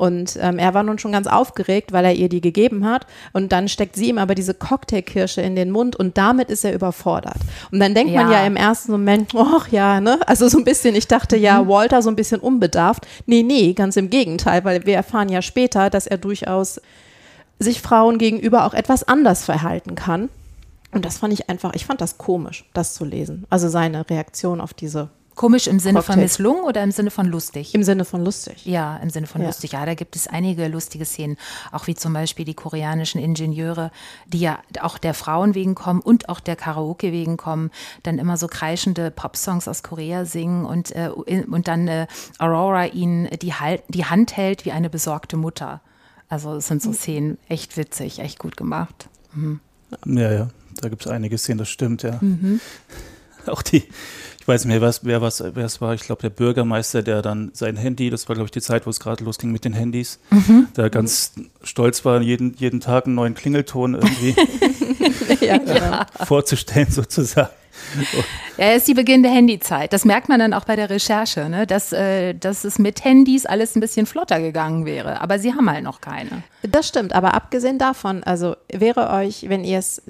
[0.00, 3.06] Und ähm, er war nun schon ganz aufgeregt, weil er ihr die gegeben hat.
[3.34, 6.72] Und dann steckt sie ihm aber diese Cocktailkirsche in den Mund und damit ist er
[6.72, 7.36] überfordert.
[7.70, 8.40] Und dann denkt man Ja.
[8.40, 10.18] ja im ersten Moment, ach ja, ne?
[10.26, 11.42] Also so ein bisschen, ich dachte Mhm.
[11.42, 13.06] ja, Walter so ein bisschen unbedarft.
[13.26, 16.80] Nee, nee, ganz im Gegenteil, weil wir erfahren ja später, dass er durchaus
[17.58, 20.30] sich Frauen gegenüber auch etwas anders verhalten kann.
[20.92, 23.44] Und das fand ich einfach, ich fand das komisch, das zu lesen.
[23.50, 25.10] Also seine Reaktion auf diese,
[25.40, 26.22] Komisch im Sinne von Cocktail.
[26.22, 27.74] misslungen oder im Sinne von lustig?
[27.74, 28.66] im Sinne von lustig.
[28.66, 29.46] Ja, im Sinne von Ja.
[29.46, 29.72] lustig.
[29.72, 31.38] Ja, da gibt es einige lustige Szenen,
[31.72, 33.90] auch wie zum Beispiel die koreanischen Ingenieure,
[34.26, 37.70] die ja auch der Frauen wegen kommen und auch der Karaoke wegen kommen,
[38.02, 42.06] dann immer so kreischende Popsongs aus Korea singen und, äh, und dann äh,
[42.38, 43.54] Aurora ihnen die,
[43.88, 45.80] die Hand hält wie eine besorgte Mutter.
[46.28, 49.08] Also es sind so Szenen echt witzig, echt gut gemacht.
[50.04, 50.48] Ja, ja,
[50.82, 52.20] da gibt es einige Szenen, das stimmt, ja.
[53.46, 53.84] Auch die,
[54.50, 57.50] weiß nicht mehr, was, wer, was, wer es war, ich glaube, der Bürgermeister, der dann
[57.54, 60.18] sein Handy, das war, glaube ich, die Zeit, wo es gerade losging mit den Handys,
[60.74, 61.32] da ganz
[61.62, 64.34] stolz war, jeden, jeden Tag einen neuen Klingelton irgendwie
[65.40, 66.02] ja, genau.
[66.24, 67.50] vorzustellen, sozusagen.
[68.56, 69.92] Ja, ist die Beginn der Handyzeit.
[69.92, 71.66] Das merkt man dann auch bei der Recherche, ne?
[71.66, 75.20] dass, äh, dass es mit Handys alles ein bisschen flotter gegangen wäre.
[75.20, 76.42] Aber sie haben halt noch keine.
[76.62, 80.02] Das stimmt, aber abgesehen davon, also wäre euch, wenn ihr es,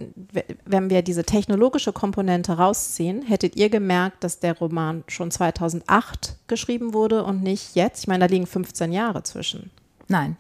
[0.65, 6.93] wenn wir diese technologische Komponente rausziehen, hättet ihr gemerkt, dass der Roman schon 2008 geschrieben
[6.93, 8.01] wurde und nicht jetzt?
[8.01, 9.71] Ich meine, da liegen 15 Jahre zwischen.
[10.09, 10.37] Nein.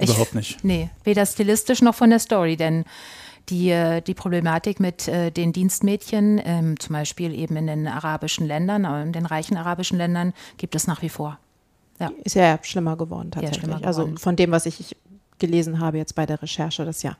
[0.00, 0.62] Ich- Überhaupt nicht.
[0.64, 2.84] Nee, weder stilistisch noch von der Story, denn
[3.48, 8.84] die, die Problematik mit äh, den Dienstmädchen, ähm, zum Beispiel eben in den arabischen Ländern,
[8.84, 11.38] äh, in den reichen arabischen Ländern, gibt es nach wie vor.
[11.98, 12.10] Ja.
[12.24, 13.60] Ist ja schlimmer geworden tatsächlich.
[13.60, 14.18] schlimmer Also geworden.
[14.18, 14.96] von dem, was ich
[15.38, 17.16] gelesen habe jetzt bei der Recherche, dass ja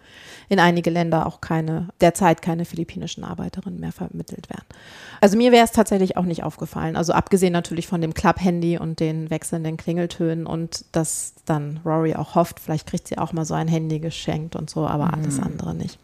[0.48, 4.64] in einige Länder auch keine, derzeit keine philippinischen Arbeiterinnen mehr vermittelt werden.
[5.20, 6.96] Also mir wäre es tatsächlich auch nicht aufgefallen.
[6.96, 12.34] Also abgesehen natürlich von dem Club-Handy und den wechselnden Klingeltönen und dass dann Rory auch
[12.34, 15.74] hofft, vielleicht kriegt sie auch mal so ein Handy geschenkt und so, aber alles andere
[15.74, 15.98] nicht.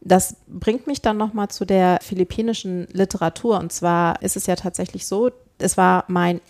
[0.00, 3.58] Das bringt mich dann nochmal zu der philippinischen Literatur.
[3.58, 6.40] Und zwar ist es ja tatsächlich so, es war mein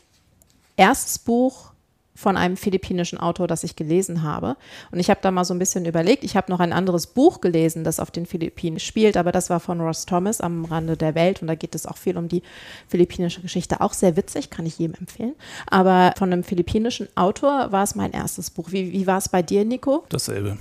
[0.77, 1.73] erstes Buch
[2.17, 4.57] von einem philippinischen Autor, das ich gelesen habe.
[4.91, 6.25] Und ich habe da mal so ein bisschen überlegt.
[6.25, 9.61] Ich habe noch ein anderes Buch gelesen, das auf den Philippinen spielt, aber das war
[9.61, 11.43] von Ross Thomas am Rande der Welt.
[11.43, 12.43] Und da geht es auch viel um die
[12.89, 13.81] philippinische Geschichte.
[13.81, 15.35] Auch sehr witzig, kann ich jedem empfehlen.
[15.67, 18.73] Aber von einem philippinischen Autor war es mein erstes Buch.
[18.73, 20.05] Wie, wie war es bei dir, Nico?
[20.09, 20.57] Dasselbe.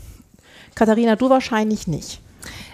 [0.76, 2.20] Katharina, du wahrscheinlich nicht.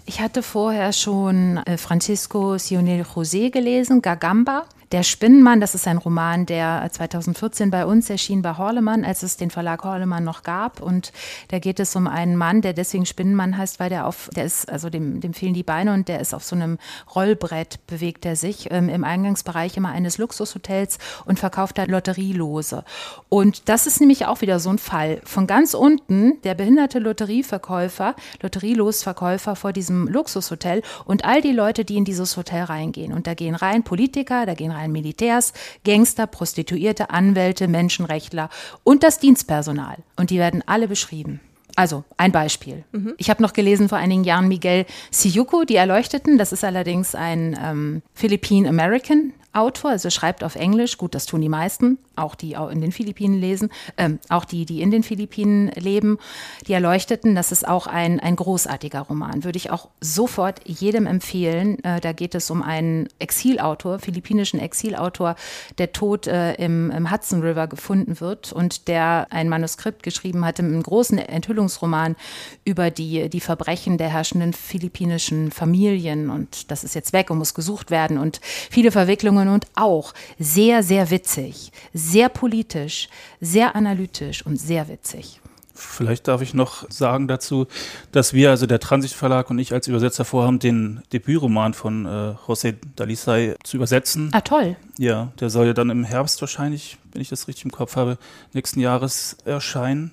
[0.07, 4.65] Ich hatte vorher schon äh, Francisco Sionel José gelesen, Gagamba.
[4.91, 9.38] Der Spinnenmann, das ist ein Roman, der 2014 bei uns erschien bei Horlemann, als es
[9.38, 10.82] den Verlag Horlemann noch gab.
[10.82, 11.13] Und
[11.47, 14.69] da geht es um einen Mann, der deswegen Spinnenmann heißt, weil der auf, der ist,
[14.69, 16.77] also dem, dem fehlen die Beine und der ist auf so einem
[17.15, 22.84] Rollbrett, bewegt er sich ähm, im Eingangsbereich immer eines Luxushotels und verkauft da Lotterielose.
[23.30, 25.21] Und das ist nämlich auch wieder so ein Fall.
[25.23, 31.95] Von ganz unten der behinderte Lotterieverkäufer, Lotterielosverkäufer vor diesem Luxushotel und all die Leute, die
[31.95, 33.13] in dieses Hotel reingehen.
[33.13, 38.50] Und da gehen rein Politiker, da gehen rein Militärs, Gangster, Prostituierte, Anwälte, Menschenrechtler
[38.84, 39.98] und das Dienstpersonal.
[40.15, 41.41] Und die werden alle beschrieben.
[41.76, 42.84] Also ein Beispiel.
[43.17, 46.38] Ich habe noch gelesen vor einigen Jahren Miguel Siyuko, Die Erleuchteten.
[46.38, 50.97] Das ist allerdings ein ähm, Philippine-American Autor, also schreibt auf Englisch.
[50.97, 54.81] Gut, das tun die meisten, auch die in den Philippinen lesen, ähm, auch die, die
[54.81, 56.19] in den Philippinen leben.
[56.67, 59.43] Die Erleuchteten, das ist auch ein, ein großartiger Roman.
[59.43, 61.83] Würde ich auch sofort jedem empfehlen.
[61.83, 65.35] Äh, da geht es um einen Exilautor, philippinischen Exilautor,
[65.77, 70.63] der tot äh, im, im Hudson River gefunden wird und der ein Manuskript geschrieben hatte,
[70.63, 72.15] einen großen Enthüllungsroman
[72.63, 76.29] über die, die Verbrechen der herrschenden philippinischen Familien.
[76.29, 80.84] Und das ist jetzt weg und muss gesucht werden und viele Verwicklungen und auch sehr,
[80.84, 85.41] sehr witzig, sehr politisch, sehr analytisch und sehr witzig.
[85.73, 87.65] Vielleicht darf ich noch sagen dazu,
[88.12, 92.36] dass wir, also der Transit Verlag und ich als Übersetzer vorhaben, den Debütroman von äh,
[92.47, 94.30] José Dalisay zu übersetzen.
[94.32, 94.75] Ah, toll.
[94.97, 98.17] Ja, der soll ja dann im Herbst wahrscheinlich, wenn ich das richtig im Kopf habe,
[98.54, 100.12] nächsten Jahres erscheinen.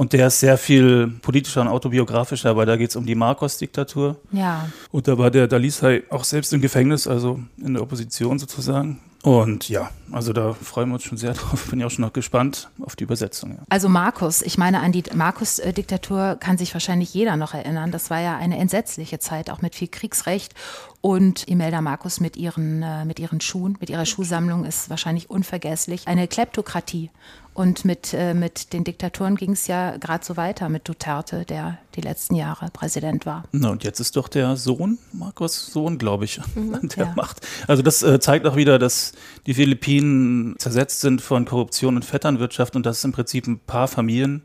[0.00, 4.16] Und der ist sehr viel politischer und autobiografischer, weil da geht es um die Marcos-Diktatur.
[4.32, 4.66] Ja.
[4.90, 8.98] Und da war der Dalisay auch selbst im Gefängnis, also in der Opposition sozusagen.
[9.22, 11.66] Und ja, also da freuen wir uns schon sehr drauf.
[11.68, 13.50] Bin ja auch schon noch gespannt auf die Übersetzung.
[13.50, 13.58] Ja.
[13.68, 17.90] Also Markus, ich meine, an die Markus-Diktatur kann sich wahrscheinlich jeder noch erinnern.
[17.90, 20.54] Das war ja eine entsetzliche Zeit, auch mit viel Kriegsrecht.
[21.02, 26.06] Und Imelda Markus mit ihren, äh, mit ihren Schuhen, mit ihrer Schuhsammlung ist wahrscheinlich unvergesslich.
[26.06, 27.10] Eine Kleptokratie.
[27.54, 31.78] Und mit, äh, mit den Diktaturen ging es ja gerade so weiter mit Duterte, der
[31.94, 33.44] die letzten Jahre Präsident war.
[33.52, 37.12] Na, und jetzt ist doch der Sohn, Markus Sohn, glaube ich, mhm, an der ja.
[37.16, 37.46] Macht.
[37.66, 39.12] Also das äh, zeigt auch wieder, dass
[39.46, 44.42] die Philippinen zersetzt sind von Korruption und Vetternwirtschaft und dass im Prinzip ein paar Familien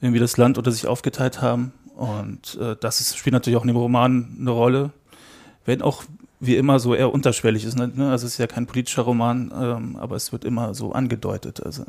[0.00, 1.72] irgendwie das Land unter sich aufgeteilt haben.
[1.96, 4.92] Und äh, das ist, spielt natürlich auch in dem Roman eine Rolle,
[5.64, 6.04] wenn auch
[6.40, 7.76] wie immer so eher unterschwellig ist.
[7.76, 7.92] Ne?
[8.10, 11.62] Also es ist ja kein politischer Roman, ähm, aber es wird immer so angedeutet.
[11.62, 11.84] Also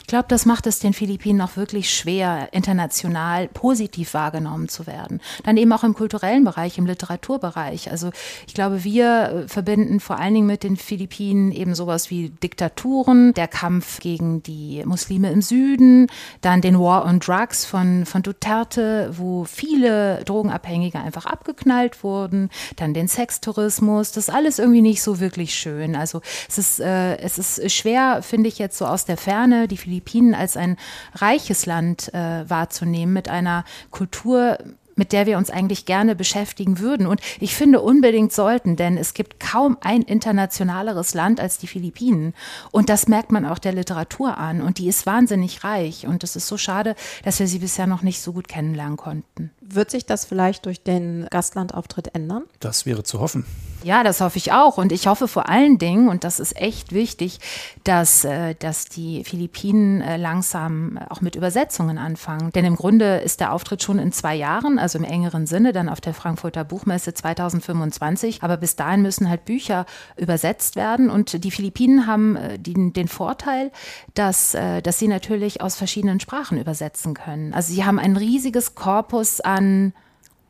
[0.00, 5.20] ich glaube, das macht es den Philippinen auch wirklich schwer, international positiv wahrgenommen zu werden.
[5.44, 7.90] Dann eben auch im kulturellen Bereich, im Literaturbereich.
[7.90, 8.10] Also
[8.46, 13.34] ich glaube, wir äh, verbinden vor allen Dingen mit den Philippinen eben sowas wie Diktaturen,
[13.34, 16.06] der Kampf gegen die Muslime im Süden,
[16.40, 22.94] dann den War on Drugs von, von Duterte, wo viele Drogenabhängige einfach abgeknallt wurden, dann
[22.94, 25.96] den Sextourismus, das ist alles irgendwie nicht so wirklich schön.
[25.96, 29.76] Also es ist, äh, es ist schwer, finde ich jetzt so aus der Ferne, die
[29.76, 30.76] Philippinen als ein
[31.14, 34.58] reiches Land äh, wahrzunehmen, mit einer Kultur,
[34.96, 37.06] mit der wir uns eigentlich gerne beschäftigen würden.
[37.06, 42.34] Und ich finde unbedingt sollten, denn es gibt kaum ein internationaleres Land als die Philippinen.
[42.72, 44.62] Und das merkt man auch der Literatur an.
[44.62, 46.06] Und die ist wahnsinnig reich.
[46.06, 49.50] Und es ist so schade, dass wir sie bisher noch nicht so gut kennenlernen konnten.
[49.60, 52.44] Wird sich das vielleicht durch den Gastlandauftritt ändern?
[52.60, 53.44] Das wäre zu hoffen.
[53.86, 54.78] Ja, das hoffe ich auch.
[54.78, 57.38] Und ich hoffe vor allen Dingen, und das ist echt wichtig,
[57.84, 62.50] dass, äh, dass die Philippinen äh, langsam auch mit Übersetzungen anfangen.
[62.50, 65.88] Denn im Grunde ist der Auftritt schon in zwei Jahren, also im engeren Sinne, dann
[65.88, 68.42] auf der Frankfurter Buchmesse 2025.
[68.42, 71.08] Aber bis dahin müssen halt Bücher übersetzt werden.
[71.08, 73.70] Und die Philippinen haben äh, den, den Vorteil,
[74.14, 77.54] dass, dass sie natürlich aus verschiedenen Sprachen übersetzen können.
[77.54, 79.92] Also sie haben ein riesiges Korpus an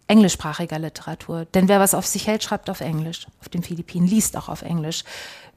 [0.08, 1.46] englischsprachiger Literatur.
[1.46, 3.26] Denn wer was auf sich hält, schreibt auf Englisch.
[3.40, 5.04] Auf den Philippinen liest auch auf Englisch.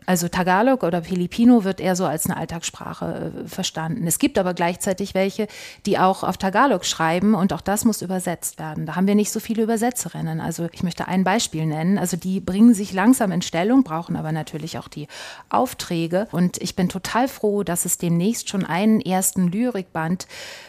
[0.09, 4.07] Also Tagalog oder Filipino wird eher so als eine Alltagssprache äh, verstanden.
[4.07, 5.47] Es gibt aber gleichzeitig welche,
[5.85, 8.87] die auch auf Tagalog schreiben und auch das muss übersetzt werden.
[8.87, 10.41] Da haben wir nicht so viele Übersetzerinnen.
[10.41, 11.99] Also ich möchte ein Beispiel nennen.
[11.99, 15.07] Also die bringen sich langsam in Stellung, brauchen aber natürlich auch die
[15.49, 16.27] Aufträge.
[16.31, 20.25] Und ich bin total froh, dass es demnächst schon einen ersten Lyrikband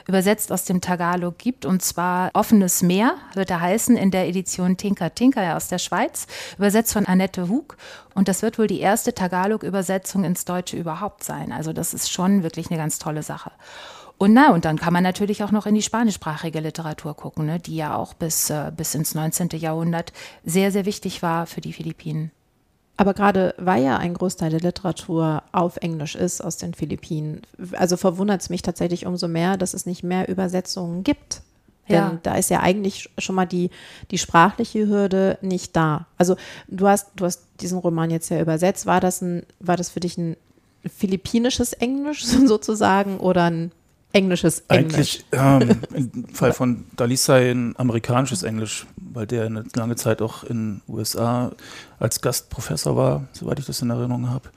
[0.07, 4.77] übersetzt aus dem Tagalog gibt und zwar Offenes Meer wird er heißen in der Edition
[4.77, 6.27] Tinker Tinker aus der Schweiz,
[6.59, 7.79] übersetzt von Annette Hug
[8.15, 11.53] und das wird wohl die erste Tagalog-Übersetzung ins Deutsche überhaupt sein.
[11.53, 13.53] Also das ist schon wirklich eine ganz tolle Sache.
[14.19, 17.59] Und na, und dann kann man natürlich auch noch in die spanischsprachige Literatur gucken, ne,
[17.59, 19.49] die ja auch bis, äh, bis ins 19.
[19.55, 20.13] Jahrhundert
[20.45, 22.31] sehr, sehr wichtig war für die Philippinen.
[22.99, 27.41] Aber gerade weil ja ein Großteil der Literatur auf Englisch ist aus den Philippinen,
[27.73, 31.41] also verwundert es mich tatsächlich umso mehr, dass es nicht mehr Übersetzungen gibt.
[31.91, 32.19] Denn ja.
[32.23, 33.71] da ist ja eigentlich schon mal die,
[34.11, 36.07] die sprachliche Hürde nicht da.
[36.17, 36.37] Also
[36.69, 38.87] du hast, du hast diesen Roman jetzt ja übersetzt.
[38.87, 40.37] War das ein, war das für dich ein
[40.87, 43.73] philippinisches Englisch sozusagen oder ein
[44.13, 45.25] englisches Englisch?
[45.33, 50.45] Eigentlich ähm, im Fall von Dalisai ein amerikanisches Englisch, weil der eine lange Zeit auch
[50.45, 51.53] in den USA
[51.99, 54.49] als Gastprofessor war, soweit ich das in Erinnerung habe.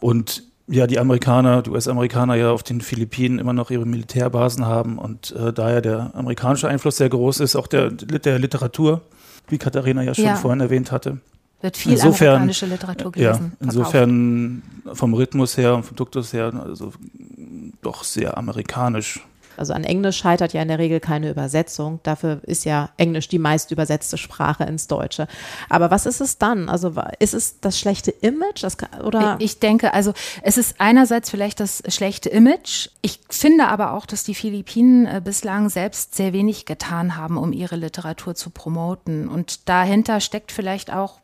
[0.00, 4.98] Und ja, die Amerikaner, die US-Amerikaner ja auf den Philippinen immer noch ihre Militärbasen haben
[4.98, 9.02] und äh, daher der amerikanische Einfluss sehr groß ist, auch der, der Literatur,
[9.48, 10.36] wie Katharina ja schon ja.
[10.36, 11.18] vorhin erwähnt hatte.
[11.60, 13.52] Wird viel insofern, amerikanische Literatur gelesen.
[13.60, 14.98] Ja, insofern verkauft.
[14.98, 16.92] vom Rhythmus her und vom Duktus her, also
[17.82, 19.20] doch sehr amerikanisch
[19.56, 22.00] also an Englisch scheitert ja in der Regel keine Übersetzung.
[22.02, 25.28] Dafür ist ja Englisch die meist übersetzte Sprache ins Deutsche.
[25.68, 26.68] Aber was ist es dann?
[26.68, 28.62] Also ist es das schlechte Image?
[28.62, 29.36] Das, oder?
[29.38, 30.12] Ich denke, also
[30.42, 32.88] es ist einerseits vielleicht das schlechte Image.
[33.02, 37.52] Ich finde aber auch, dass die Philippinen äh, bislang selbst sehr wenig getan haben, um
[37.52, 39.28] ihre Literatur zu promoten.
[39.28, 41.20] Und dahinter steckt vielleicht auch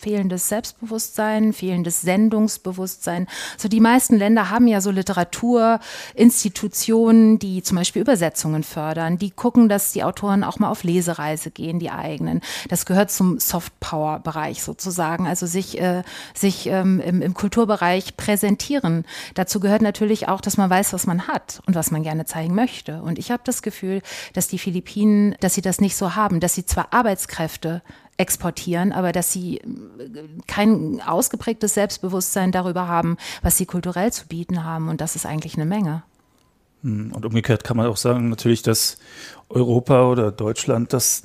[0.00, 3.28] fehlendes Selbstbewusstsein, fehlendes Sendungsbewusstsein.
[3.56, 9.68] So die meisten Länder haben ja so Literaturinstitutionen, die zum Beispiel Übersetzungen fördern, die gucken,
[9.68, 12.40] dass die Autoren auch mal auf Lesereise gehen, die eigenen.
[12.68, 16.02] Das gehört zum Softpower-Bereich sozusagen, also sich, äh,
[16.34, 19.04] sich ähm, im, im Kulturbereich präsentieren.
[19.34, 22.54] Dazu gehört natürlich auch, dass man weiß, was man hat und was man gerne zeigen
[22.54, 23.02] möchte.
[23.02, 24.00] Und ich habe das Gefühl,
[24.32, 27.82] dass die Philippinen, dass sie das nicht so haben, dass sie zwar Arbeitskräfte
[28.20, 29.62] exportieren, aber dass sie äh,
[30.46, 34.88] kein ausgeprägtes Selbstbewusstsein darüber haben, was sie kulturell zu bieten haben.
[34.88, 36.02] Und das ist eigentlich eine Menge.
[36.82, 38.98] Hm, und umgekehrt kann man auch sagen, natürlich, dass
[39.48, 41.22] Europa oder Deutschland, dass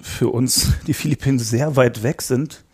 [0.00, 2.64] für uns die Philippinen sehr weit weg sind.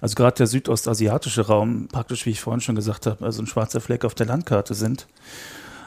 [0.00, 3.80] also gerade der südostasiatische Raum, praktisch wie ich vorhin schon gesagt habe, also ein schwarzer
[3.80, 5.08] Fleck auf der Landkarte sind.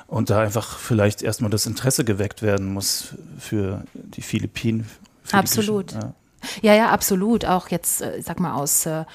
[0.07, 4.87] Und da einfach vielleicht erstmal das Interesse geweckt werden muss für die Philippinen.
[5.31, 5.91] Absolut.
[5.91, 6.13] Ja.
[6.61, 6.73] Ja.
[6.73, 7.45] ja, absolut.
[7.45, 9.05] Auch jetzt, äh, sag mal, aus äh,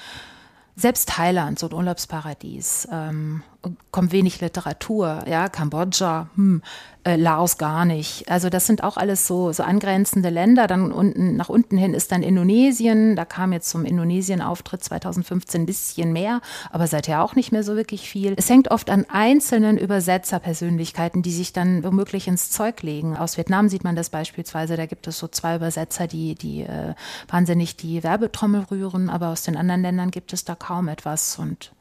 [0.75, 3.43] selbst Thailand, so ein Urlaubsparadies, ähm,
[3.91, 6.63] kommt wenig Literatur, ja, Kambodscha, hm,
[7.03, 8.29] äh, Laos gar nicht.
[8.29, 10.67] Also das sind auch alles so, so angrenzende Länder.
[10.67, 13.15] Dann unten, nach unten hin ist dann Indonesien.
[13.15, 17.75] Da kam jetzt zum Indonesien-Auftritt 2015 ein bisschen mehr, aber seither auch nicht mehr so
[17.75, 18.33] wirklich viel.
[18.37, 23.17] Es hängt oft an einzelnen Übersetzerpersönlichkeiten, die sich dann womöglich ins Zeug legen.
[23.17, 24.77] Aus Vietnam sieht man das beispielsweise.
[24.77, 26.93] Da gibt es so zwei Übersetzer, die, die äh,
[27.27, 31.73] wahnsinnig die Werbetrommel rühren, aber aus den anderen Ländern gibt es da kaum etwas und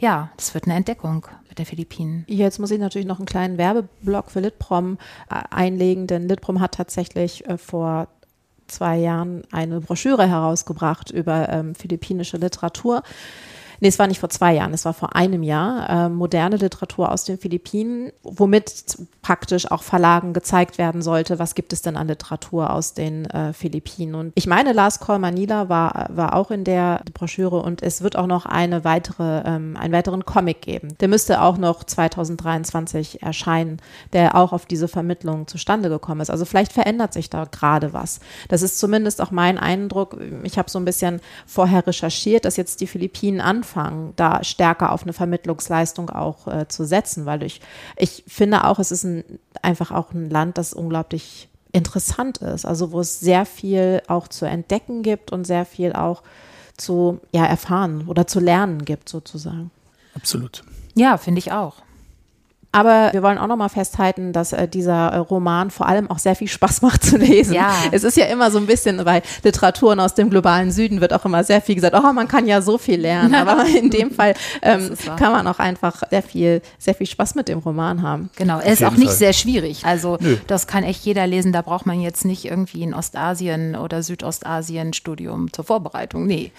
[0.00, 2.24] ja, das wird eine Entdeckung mit den Philippinen.
[2.26, 4.98] Jetzt muss ich natürlich noch einen kleinen Werbeblock für Litprom
[5.30, 8.08] äh, einlegen, denn Litprom hat tatsächlich äh, vor
[8.66, 13.02] zwei Jahren eine Broschüre herausgebracht über ähm, philippinische Literatur.
[13.80, 16.06] Nee, es war nicht vor zwei Jahren, es war vor einem Jahr.
[16.06, 21.72] Äh, moderne Literatur aus den Philippinen, womit praktisch auch Verlagen gezeigt werden sollte, was gibt
[21.72, 24.14] es denn an Literatur aus den äh, Philippinen.
[24.14, 28.16] Und ich meine, Lars Call Manila war, war auch in der Broschüre und es wird
[28.16, 30.96] auch noch eine weitere, ähm, einen weiteren Comic geben.
[31.00, 33.78] Der müsste auch noch 2023 erscheinen,
[34.12, 36.30] der auch auf diese Vermittlung zustande gekommen ist.
[36.30, 38.20] Also vielleicht verändert sich da gerade was.
[38.48, 40.18] Das ist zumindest auch mein Eindruck.
[40.42, 44.92] Ich habe so ein bisschen vorher recherchiert, dass jetzt die Philippinen anfangen, anfangen, da stärker
[44.92, 47.60] auf eine Vermittlungsleistung auch äh, zu setzen, weil ich,
[47.96, 49.24] ich finde auch, es ist ein,
[49.62, 54.44] einfach auch ein Land, das unglaublich interessant ist, also wo es sehr viel auch zu
[54.44, 56.22] entdecken gibt und sehr viel auch
[56.76, 59.70] zu ja, erfahren oder zu lernen gibt sozusagen.
[60.14, 60.64] Absolut.
[60.94, 61.76] Ja, finde ich auch.
[62.72, 66.18] Aber wir wollen auch noch mal festhalten, dass äh, dieser äh, Roman vor allem auch
[66.18, 67.54] sehr viel Spaß macht zu lesen.
[67.54, 67.74] Ja.
[67.90, 71.24] Es ist ja immer so ein bisschen bei Literaturen aus dem globalen Süden wird auch
[71.24, 73.34] immer sehr viel gesagt, oh, man kann ja so viel lernen.
[73.40, 77.48] Aber in dem Fall ähm, kann man auch einfach sehr viel, sehr viel Spaß mit
[77.48, 78.30] dem Roman haben.
[78.36, 79.16] Genau, er ist auch nicht Fall.
[79.16, 79.84] sehr schwierig.
[79.84, 80.36] Also Nö.
[80.46, 81.52] das kann echt jeder lesen.
[81.52, 86.26] Da braucht man jetzt nicht irgendwie ein Ostasien oder Südostasien Studium zur Vorbereitung.
[86.26, 86.52] Nee,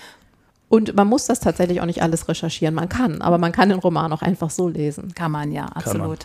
[0.71, 2.73] und man muss das tatsächlich auch nicht alles recherchieren.
[2.73, 5.13] Man kann, aber man kann den Roman auch einfach so lesen.
[5.13, 6.19] Kann man, ja, absolut.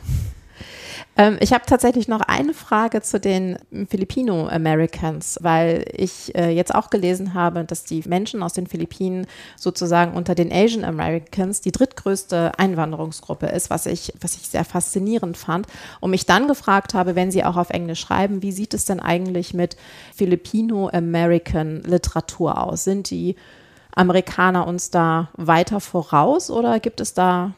[1.17, 6.91] Ähm, ich habe tatsächlich noch eine Frage zu den Filipino-Americans, weil ich äh, jetzt auch
[6.91, 12.53] gelesen habe, dass die Menschen aus den Philippinen sozusagen unter den Asian Americans die drittgrößte
[12.57, 15.67] Einwanderungsgruppe ist, was ich, was ich sehr faszinierend fand.
[15.99, 19.01] Und mich dann gefragt habe, wenn sie auch auf Englisch schreiben, wie sieht es denn
[19.01, 19.77] eigentlich mit
[20.15, 22.85] Filipino-American Literatur aus?
[22.85, 23.35] Sind die
[23.97, 27.53] Amerikaner uns da weiter voraus oder gibt es da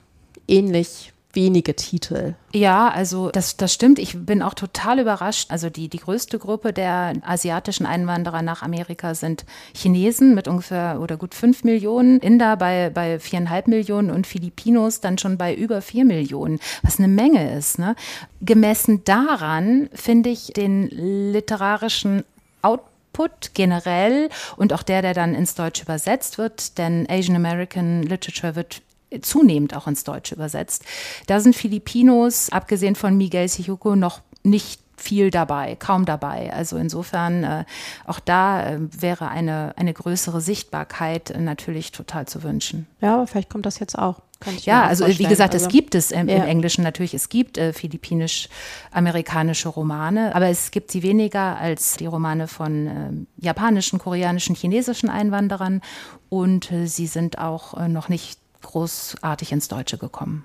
[0.47, 2.35] ähnlich wenige Titel.
[2.53, 3.99] Ja, also das, das stimmt.
[3.99, 5.51] Ich bin auch total überrascht.
[5.51, 11.17] Also die, die größte Gruppe der asiatischen Einwanderer nach Amerika sind Chinesen mit ungefähr oder
[11.17, 16.05] gut fünf Millionen, Inder bei, bei viereinhalb Millionen und Filipinos dann schon bei über vier
[16.05, 17.79] Millionen, was eine Menge ist.
[17.79, 17.95] Ne?
[18.41, 22.25] Gemessen daran finde ich den literarischen
[22.63, 28.03] Output Output generell und auch der, der dann ins Deutsche übersetzt wird, denn Asian American
[28.03, 28.83] Literature wird
[29.23, 30.85] zunehmend auch ins Deutsche übersetzt.
[31.27, 36.53] Da sind Filipinos, abgesehen von Miguel Sijuko, noch nicht viel dabei, kaum dabei.
[36.53, 37.65] Also insofern, äh,
[38.07, 42.87] auch da äh, wäre eine, eine größere Sichtbarkeit äh, natürlich total zu wünschen.
[43.01, 44.21] Ja, aber vielleicht kommt das jetzt auch.
[44.63, 46.37] ja, also wie gesagt, also, es gibt es im, ja.
[46.37, 52.07] im, Englischen natürlich, es gibt äh, philippinisch-amerikanische Romane, aber es gibt sie weniger als die
[52.07, 55.81] Romane von äh, japanischen, koreanischen, chinesischen Einwanderern
[56.29, 60.45] und äh, sie sind auch äh, noch nicht großartig ins Deutsche gekommen.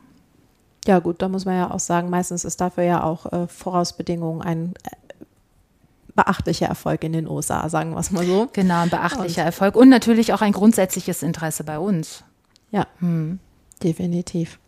[0.86, 4.42] Ja gut, da muss man ja auch sagen, meistens ist dafür ja auch äh, Vorausbedingung
[4.42, 5.24] ein äh,
[6.16, 8.50] beachtlicher Erfolg in den USA, sagen wir es mal so.
[8.54, 12.24] Genau, ein beachtlicher und, Erfolg und natürlich auch ein grundsätzliches Interesse bei uns.
[12.72, 13.40] Ja, hm.
[13.82, 14.60] definitiv.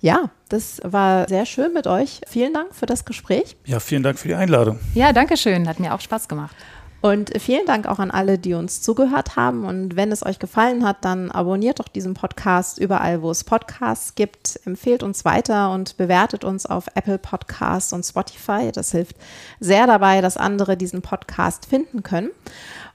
[0.00, 2.20] Ja, das war sehr schön mit euch.
[2.26, 3.56] Vielen Dank für das Gespräch.
[3.64, 4.80] Ja, vielen Dank für die Einladung.
[4.94, 5.68] Ja, danke schön.
[5.68, 6.56] Hat mir auch Spaß gemacht.
[7.02, 9.64] Und vielen Dank auch an alle, die uns zugehört haben.
[9.64, 14.14] Und wenn es euch gefallen hat, dann abonniert doch diesen Podcast überall, wo es Podcasts
[14.14, 14.60] gibt.
[14.64, 18.70] Empfehlt uns weiter und bewertet uns auf Apple Podcasts und Spotify.
[18.72, 19.16] Das hilft
[19.58, 22.30] sehr dabei, dass andere diesen Podcast finden können.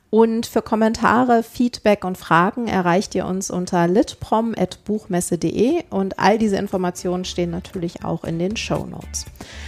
[0.10, 7.26] Und für Kommentare, Feedback und Fragen erreicht ihr uns unter litprom.buchmesse.de und all diese Informationen
[7.26, 9.26] stehen natürlich auch in den Show Notes.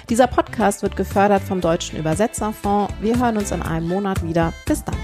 [0.10, 2.94] Dieser Podcast wird gefördert vom Deutschen Übersetzerfonds.
[3.02, 4.54] Wir hören uns in einem Monat wieder.
[4.66, 4.96] Bis dann.